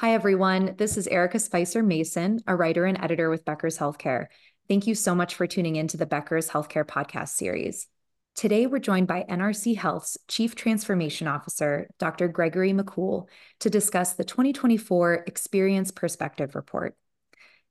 [0.00, 0.76] Hi, everyone.
[0.78, 4.28] This is Erica Spicer Mason, a writer and editor with Becker's Healthcare.
[4.66, 7.86] Thank you so much for tuning in to the Becker's Healthcare podcast series.
[8.34, 12.28] Today, we're joined by NRC Health's Chief Transformation Officer, Dr.
[12.28, 13.28] Gregory Makoul,
[13.58, 16.96] to discuss the 2024 Experience Perspective Report.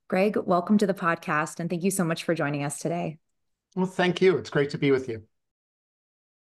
[0.06, 3.18] Greg, welcome to the podcast, and thank you so much for joining us today.
[3.74, 4.36] Well, thank you.
[4.36, 5.24] It's great to be with you.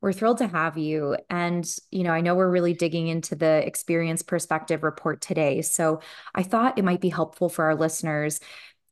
[0.07, 1.17] We're thrilled to have you.
[1.29, 5.63] And, you know, I know we're really digging into the experience perspective report today.
[5.63, 5.99] So
[6.33, 8.39] I thought it might be helpful for our listeners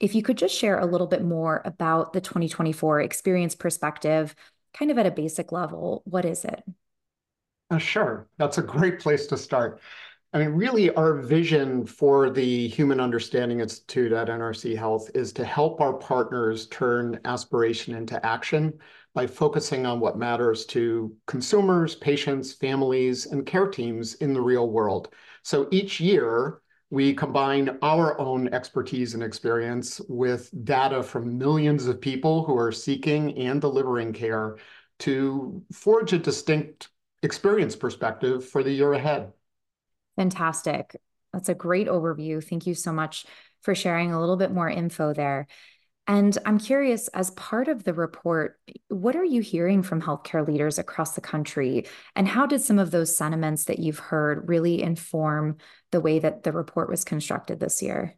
[0.00, 4.34] if you could just share a little bit more about the 2024 experience perspective,
[4.76, 6.02] kind of at a basic level.
[6.04, 6.64] What is it?
[7.70, 8.26] Uh, sure.
[8.36, 9.78] That's a great place to start.
[10.34, 15.44] I mean, really, our vision for the Human Understanding Institute at NRC Health is to
[15.44, 18.72] help our partners turn aspiration into action
[19.14, 24.68] by focusing on what matters to consumers, patients, families, and care teams in the real
[24.68, 25.14] world.
[25.44, 32.00] So each year, we combine our own expertise and experience with data from millions of
[32.00, 34.56] people who are seeking and delivering care
[34.98, 36.88] to forge a distinct
[37.22, 39.32] experience perspective for the year ahead.
[40.16, 40.96] Fantastic.
[41.32, 42.42] That's a great overview.
[42.42, 43.26] Thank you so much
[43.62, 45.46] for sharing a little bit more info there.
[46.06, 50.78] And I'm curious, as part of the report, what are you hearing from healthcare leaders
[50.78, 51.86] across the country?
[52.14, 55.56] And how did some of those sentiments that you've heard really inform
[55.92, 58.16] the way that the report was constructed this year?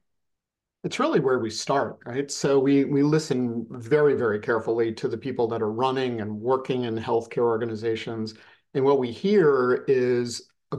[0.83, 2.31] It's really where we start, right?
[2.31, 6.85] So we we listen very, very carefully to the people that are running and working
[6.85, 8.35] in healthcare organizations.
[8.75, 10.79] And what we hear is a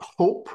[0.00, 0.48] hope,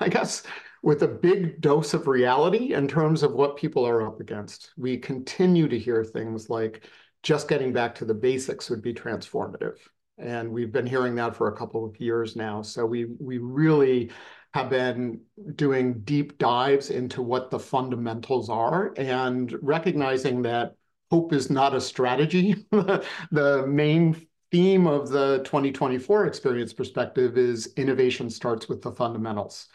[0.00, 0.42] I guess,
[0.82, 4.72] with a big dose of reality in terms of what people are up against.
[4.76, 6.84] We continue to hear things like
[7.22, 9.76] just getting back to the basics would be transformative.
[10.18, 12.62] And we've been hearing that for a couple of years now.
[12.62, 14.10] So we we really
[14.54, 15.20] have been
[15.54, 20.72] doing deep dives into what the fundamentals are and recognizing that
[21.10, 22.66] hope is not a strategy.
[22.70, 29.68] the main theme of the 2024 experience perspective is innovation starts with the fundamentals.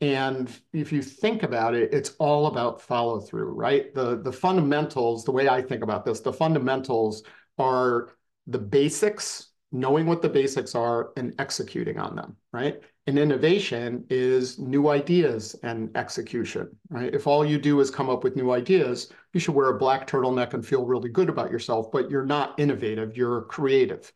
[0.00, 3.92] And if you think about it, it's all about follow through, right?
[3.94, 7.24] The, the fundamentals, the way I think about this, the fundamentals
[7.58, 8.10] are
[8.46, 12.80] the basics, knowing what the basics are and executing on them, right?
[13.08, 17.14] And innovation is new ideas and execution, right?
[17.14, 20.06] If all you do is come up with new ideas, you should wear a black
[20.06, 24.12] turtleneck and feel really good about yourself, but you're not innovative, you're creative.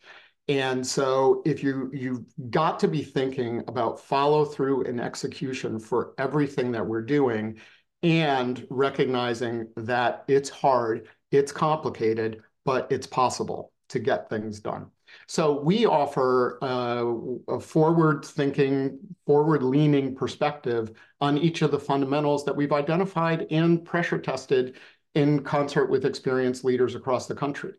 [0.47, 6.12] And so if you you've got to be thinking about follow through and execution for
[6.19, 7.60] everything that we're doing
[8.02, 14.91] and recognizing that it's hard, it's complicated, but it's possible to get things done.
[15.27, 17.05] So we offer uh,
[17.49, 24.77] a forward-thinking, forward-leaning perspective on each of the fundamentals that we've identified and pressure tested
[25.15, 27.73] in concert with experienced leaders across the country.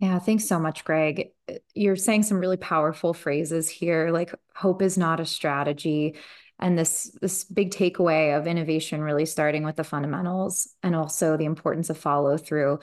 [0.00, 1.30] Yeah, thanks so much, Greg.
[1.74, 6.16] You're saying some really powerful phrases here, like hope is not a strategy.
[6.60, 11.44] And this this big takeaway of innovation really starting with the fundamentals and also the
[11.44, 12.80] importance of follow through.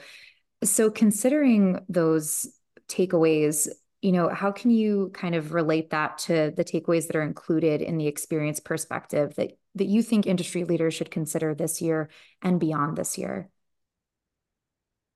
[0.64, 2.50] So considering those
[2.88, 3.68] takeaways,
[4.02, 7.82] you know, how can you kind of relate that to the takeaways that are included
[7.82, 12.08] in the experience perspective that that you think industry leaders should consider this year
[12.42, 13.50] and beyond this year?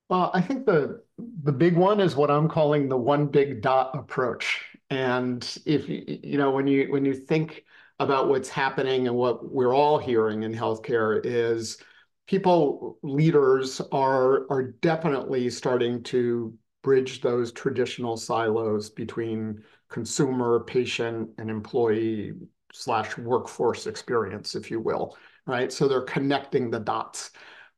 [0.08, 1.02] Well, I think the
[1.42, 4.64] the big one is what I'm calling the one big dot approach.
[4.90, 7.64] And if you know when you when you think
[8.00, 11.78] about what's happening and what we're all hearing in healthcare is
[12.26, 21.50] people leaders are are definitely starting to bridge those traditional silos between consumer, patient, and
[21.50, 22.32] employee
[22.72, 25.72] slash workforce experience, if you will, right?
[25.72, 27.30] So they're connecting the dots.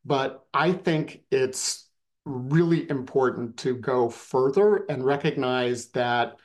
[0.05, 1.89] But I think it's
[2.25, 6.35] really important to go further and recognize that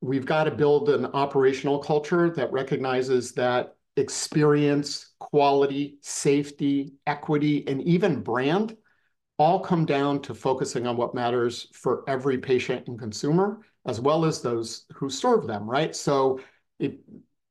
[0.00, 7.80] we've got to build an operational culture that recognizes that experience, quality, safety, equity, and
[7.82, 8.76] even brand
[9.38, 14.24] all come down to focusing on what matters for every patient and consumer, as well
[14.24, 15.94] as those who serve them, right?
[15.94, 16.40] So
[16.78, 17.00] it,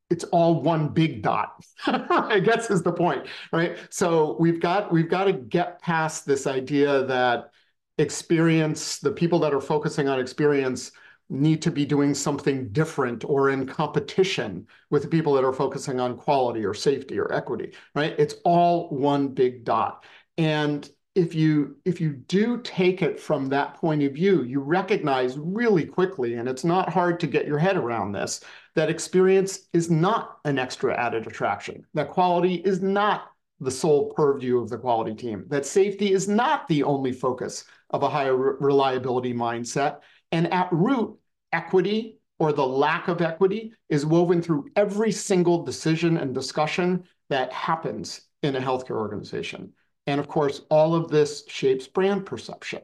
[0.09, 3.77] it's all one big dot, I guess is the point, right?
[3.89, 7.51] So we've got we've got to get past this idea that
[7.97, 10.91] experience, the people that are focusing on experience
[11.29, 15.99] need to be doing something different or in competition with the people that are focusing
[15.99, 18.15] on quality or safety or equity, right?
[18.19, 20.05] It's all one big dot.
[20.37, 25.37] And if you if you do take it from that point of view, you recognize
[25.37, 28.41] really quickly, and it's not hard to get your head around this,
[28.75, 34.59] that experience is not an extra added attraction, that quality is not the sole purview
[34.59, 39.33] of the quality team, that safety is not the only focus of a higher reliability
[39.33, 39.99] mindset.
[40.31, 41.17] And at root,
[41.51, 47.53] equity or the lack of equity is woven through every single decision and discussion that
[47.53, 49.73] happens in a healthcare organization.
[50.07, 52.81] And of course, all of this shapes brand perception.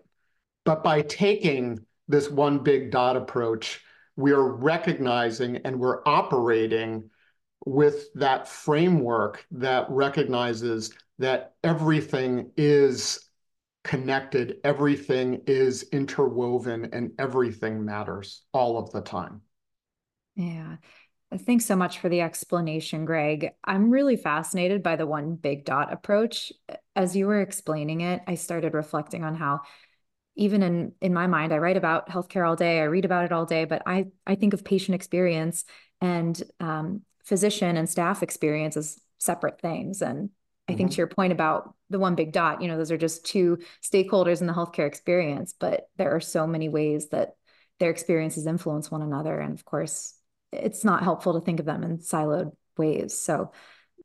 [0.66, 3.82] But by taking this one big dot approach,
[4.16, 7.10] we're recognizing and we're operating
[7.66, 13.30] with that framework that recognizes that everything is
[13.84, 19.42] connected, everything is interwoven, and everything matters all of the time.
[20.36, 20.78] Yeah.
[21.38, 23.52] Thanks so much for the explanation, Greg.
[23.64, 26.52] I'm really fascinated by the one big dot approach.
[26.96, 29.62] As you were explaining it, I started reflecting on how
[30.36, 33.32] even in in my mind, I write about healthcare all day, I read about it
[33.32, 35.66] all day, but I I think of patient experience
[36.02, 40.02] and um, physician and staff experience as separate things.
[40.02, 40.32] And
[40.68, 40.96] I think mm-hmm.
[40.96, 44.42] to your point about the one big dot, you know, those are just two stakeholders
[44.42, 47.36] in the healthcare experience, but there are so many ways that
[47.80, 49.40] their experiences influence one another.
[49.40, 50.16] And of course,
[50.52, 53.18] it's not helpful to think of them in siloed ways.
[53.18, 53.52] So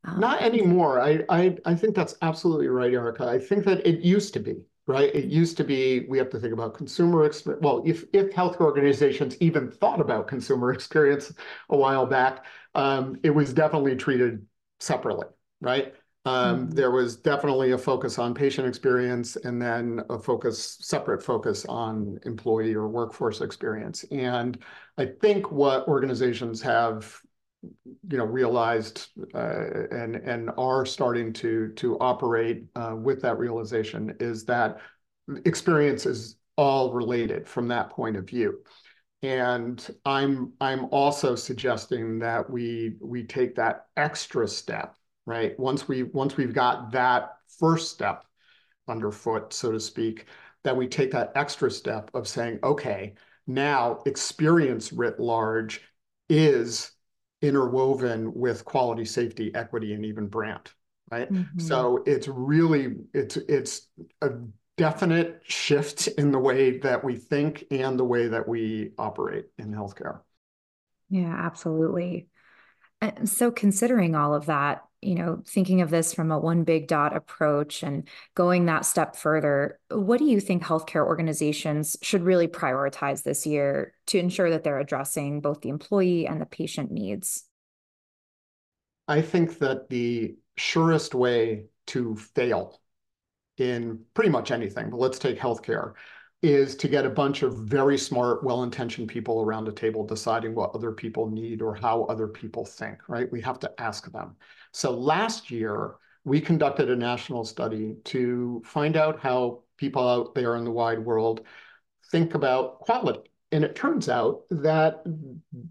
[0.04, 1.00] um, not anymore.
[1.00, 3.26] I, I I think that's absolutely right, Erica.
[3.26, 4.56] I think that it used to be
[4.86, 5.14] right?
[5.14, 7.62] It used to be we have to think about consumer experience.
[7.62, 11.32] Well, if if healthcare organizations even thought about consumer experience
[11.70, 12.44] a while back,
[12.74, 14.46] um, it was definitely treated
[14.80, 15.26] separately,
[15.60, 15.94] right?
[16.26, 16.70] Um, mm-hmm.
[16.70, 22.18] There was definitely a focus on patient experience and then a focus, separate focus on
[22.24, 24.04] employee or workforce experience.
[24.10, 24.58] And
[24.96, 27.20] I think what organizations have
[28.08, 34.14] you know realized uh, and and are starting to to operate uh, with that realization
[34.20, 34.78] is that
[35.44, 38.58] experience is all related from that point of view
[39.22, 46.02] and i'm i'm also suggesting that we we take that extra step right once we
[46.02, 48.24] once we've got that first step
[48.88, 50.26] underfoot so to speak
[50.62, 53.14] that we take that extra step of saying okay
[53.46, 55.80] now experience writ large
[56.28, 56.94] is
[57.44, 60.72] interwoven with quality, safety, equity, and even brand,
[61.10, 61.30] right?
[61.30, 61.60] Mm-hmm.
[61.60, 63.88] So it's really it's it's
[64.22, 64.30] a
[64.76, 69.72] definite shift in the way that we think and the way that we operate in
[69.72, 70.20] healthcare.
[71.10, 72.28] Yeah, absolutely.
[73.00, 76.88] And so considering all of that, you know, thinking of this from a one big
[76.88, 82.48] dot approach and going that step further, what do you think healthcare organizations should really
[82.48, 87.44] prioritize this year to ensure that they're addressing both the employee and the patient needs?
[89.06, 92.80] I think that the surest way to fail
[93.58, 95.92] in pretty much anything, but let's take healthcare,
[96.42, 100.74] is to get a bunch of very smart, well-intentioned people around a table deciding what
[100.74, 103.32] other people need or how other people think, right?
[103.32, 104.36] We have to ask them.
[104.74, 105.94] So last year,
[106.24, 110.98] we conducted a national study to find out how people out there in the wide
[110.98, 111.42] world
[112.10, 113.30] think about quality.
[113.52, 115.04] And it turns out that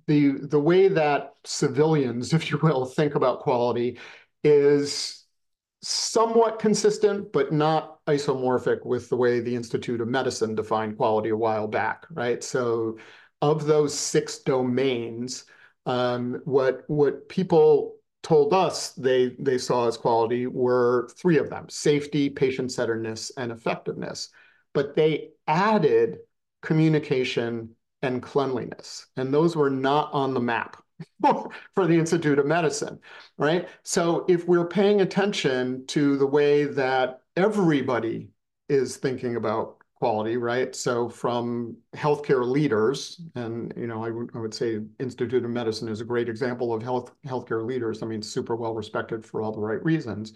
[0.07, 3.99] the, the way that civilians, if you will, think about quality
[4.41, 5.25] is
[5.81, 11.35] somewhat consistent, but not isomorphic with the way the Institute of Medicine defined quality a
[11.35, 12.41] while back, right?
[12.41, 12.97] So
[13.41, 15.43] of those six domains,
[15.85, 21.67] um, what what people told us they they saw as quality were three of them:
[21.69, 24.29] safety, patient-centeredness, and effectiveness.
[24.73, 26.19] But they added
[26.61, 30.81] communication and cleanliness, and those were not on the map
[31.21, 32.99] for the Institute of Medicine,
[33.37, 33.67] right?
[33.83, 38.29] So if we're paying attention to the way that everybody
[38.69, 40.75] is thinking about quality, right?
[40.75, 46.01] So from healthcare leaders, and you know, I, I would say Institute of Medicine is
[46.01, 48.03] a great example of health healthcare leaders.
[48.03, 50.33] I mean, super well respected for all the right reasons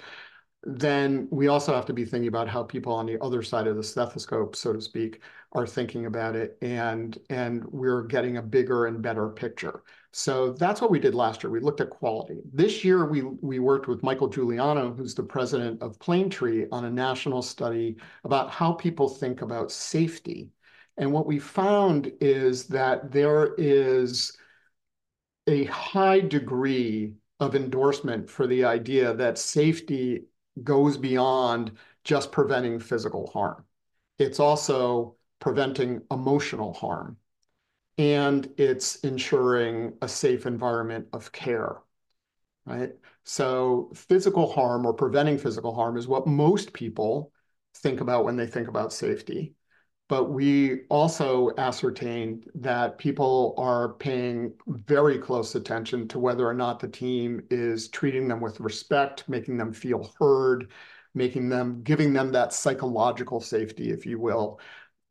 [0.64, 3.76] then we also have to be thinking about how people on the other side of
[3.76, 5.22] the stethoscope, so to speak,
[5.54, 9.84] are thinking about it, and and we're getting a bigger and better picture.
[10.12, 11.52] So that's what we did last year.
[11.52, 12.42] We looked at quality.
[12.52, 16.92] This year, we we worked with Michael Giuliano, who's the president of Planetree, on a
[16.92, 20.50] national study about how people think about safety.
[20.98, 24.36] And what we found is that there is
[25.46, 30.26] a high degree of endorsement for the idea that safety
[30.64, 31.72] goes beyond
[32.04, 33.64] just preventing physical harm.
[34.20, 37.18] It's also preventing emotional harm.
[37.98, 41.78] And it's ensuring a safe environment of care,
[42.66, 42.92] right?
[43.24, 47.32] So physical harm or preventing physical harm is what most people
[47.76, 49.56] think about when they think about safety.
[50.08, 56.80] But we also ascertained that people are paying very close attention to whether or not
[56.80, 60.72] the team is treating them with respect, making them feel heard,
[61.14, 64.60] making them giving them that psychological safety, if you will,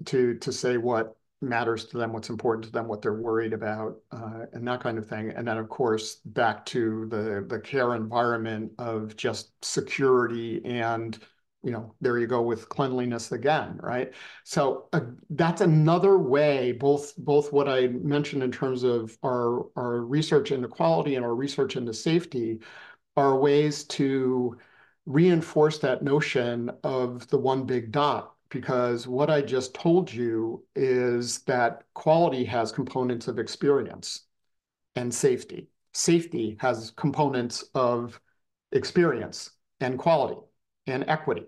[0.07, 3.99] to to say what matters to them, what's important to them, what they're worried about,
[4.13, 5.31] uh, and that kind of thing.
[5.31, 11.19] And then, of course, back to the the care environment of just security and
[11.67, 14.15] you know, there you go with cleanliness again, right?
[14.45, 20.03] So uh, that's another way, both both what I mentioned in terms of our our
[20.03, 22.61] research into quality and our research into safety,
[23.17, 24.57] are ways to
[25.07, 28.35] reinforce that notion of the one big dot.
[28.49, 34.21] Because what I just told you is that quality has components of experience
[34.95, 35.67] and safety.
[35.95, 38.21] Safety has components of
[38.71, 40.41] experience and quality
[40.87, 41.47] and equity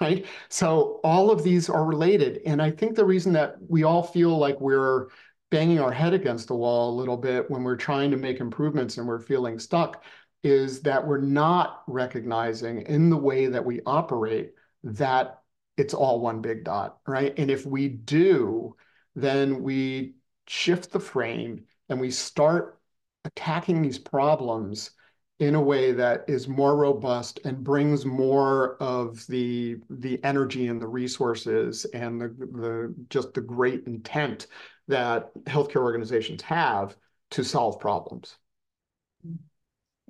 [0.00, 0.26] right?
[0.48, 2.40] So all of these are related.
[2.46, 5.08] And I think the reason that we all feel like we're
[5.50, 8.96] banging our head against the wall a little bit when we're trying to make improvements
[8.98, 10.04] and we're feeling stuck
[10.42, 14.52] is that we're not recognizing in the way that we operate
[14.84, 15.42] that
[15.76, 17.34] it's all one big dot, right?
[17.36, 18.76] And if we do,
[19.14, 20.14] then we
[20.46, 22.78] shift the frame and we start
[23.24, 24.92] attacking these problems
[25.40, 30.80] in a way that is more robust and brings more of the the energy and
[30.80, 34.46] the resources and the, the just the great intent
[34.86, 36.94] that healthcare organizations have
[37.30, 38.36] to solve problems.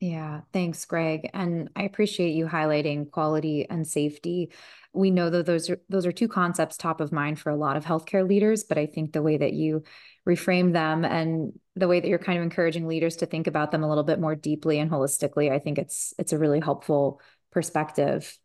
[0.00, 1.28] Yeah, thanks, Greg.
[1.34, 4.50] And I appreciate you highlighting quality and safety.
[4.94, 7.76] We know that those are those are two concepts top of mind for a lot
[7.76, 9.82] of healthcare leaders, but I think the way that you
[10.26, 13.82] reframe them and the way that you're kind of encouraging leaders to think about them
[13.82, 17.20] a little bit more deeply and holistically, I think it's it's a really helpful
[17.52, 18.38] perspective.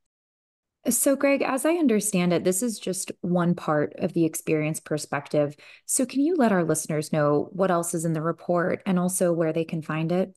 [0.89, 5.55] So, Greg, as I understand it, this is just one part of the experience perspective.
[5.85, 9.33] So, can you let our listeners know what else is in the report and also
[9.33, 10.35] where they can find it?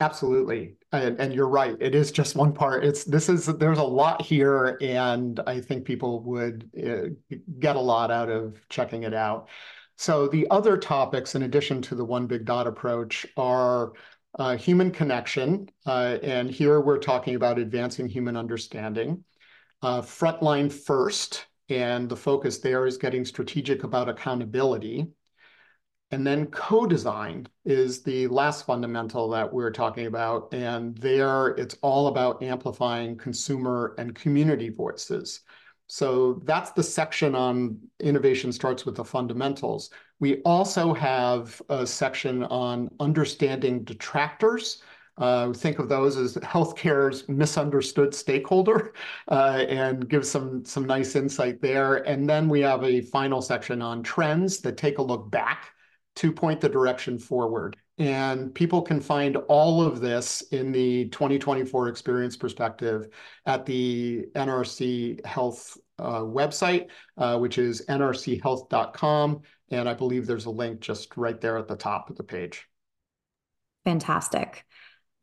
[0.00, 0.76] Absolutely.
[0.92, 1.76] And, and, you're right.
[1.78, 2.84] It is just one part.
[2.84, 7.80] It's this is there's a lot here, and I think people would uh, get a
[7.80, 9.50] lot out of checking it out.
[9.96, 13.92] So the other topics, in addition to the one big dot approach, are
[14.38, 19.22] uh, human connection, uh, and here we're talking about advancing human understanding.
[19.82, 25.06] Uh, frontline first, and the focus there is getting strategic about accountability.
[26.12, 30.52] And then co-design is the last fundamental that we're talking about.
[30.52, 35.40] And there it's all about amplifying consumer and community voices.
[35.86, 39.90] So that's the section on innovation starts with the fundamentals.
[40.18, 44.82] We also have a section on understanding detractors.
[45.18, 48.94] Uh, think of those as healthcare's misunderstood stakeholder
[49.28, 51.96] uh, and give some, some nice insight there.
[52.08, 55.72] And then we have a final section on trends that take a look back
[56.16, 57.76] to point the direction forward.
[57.98, 63.08] And people can find all of this in the 2024 experience perspective
[63.44, 66.88] at the NRC Health uh, website,
[67.18, 69.42] uh, which is nrchealth.com.
[69.70, 72.66] And I believe there's a link just right there at the top of the page.
[73.84, 74.64] Fantastic.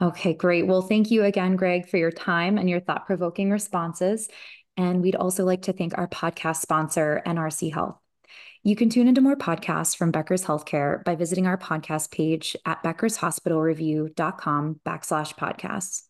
[0.01, 0.67] Okay, great.
[0.67, 4.29] Well, thank you again, Greg, for your time and your thought provoking responses.
[4.77, 7.97] And we'd also like to thank our podcast sponsor, NRC Health.
[8.67, 12.83] You can tune into more podcasts from Becker's Healthcare by visiting our podcast page at
[12.83, 16.06] beckershospitalreview.com backslash podcasts.